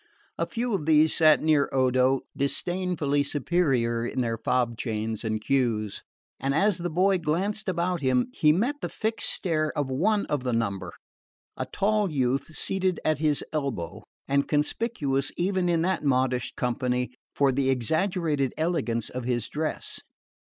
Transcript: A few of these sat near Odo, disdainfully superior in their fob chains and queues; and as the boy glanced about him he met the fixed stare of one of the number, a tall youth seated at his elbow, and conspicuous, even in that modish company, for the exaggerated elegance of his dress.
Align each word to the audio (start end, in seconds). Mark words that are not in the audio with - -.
A 0.39 0.47
few 0.47 0.73
of 0.73 0.87
these 0.87 1.13
sat 1.13 1.43
near 1.43 1.69
Odo, 1.71 2.21
disdainfully 2.35 3.21
superior 3.21 4.03
in 4.03 4.21
their 4.21 4.35
fob 4.39 4.75
chains 4.75 5.23
and 5.23 5.39
queues; 5.39 6.01
and 6.39 6.55
as 6.55 6.79
the 6.79 6.89
boy 6.89 7.19
glanced 7.19 7.69
about 7.69 8.01
him 8.01 8.29
he 8.33 8.51
met 8.51 8.77
the 8.81 8.89
fixed 8.89 9.29
stare 9.29 9.71
of 9.77 9.91
one 9.91 10.25
of 10.25 10.41
the 10.43 10.53
number, 10.53 10.91
a 11.55 11.67
tall 11.67 12.09
youth 12.09 12.47
seated 12.47 12.99
at 13.05 13.19
his 13.19 13.43
elbow, 13.53 14.01
and 14.27 14.47
conspicuous, 14.47 15.31
even 15.37 15.69
in 15.69 15.83
that 15.83 16.03
modish 16.03 16.51
company, 16.57 17.11
for 17.35 17.51
the 17.51 17.69
exaggerated 17.69 18.55
elegance 18.57 19.07
of 19.11 19.25
his 19.25 19.47
dress. 19.47 19.99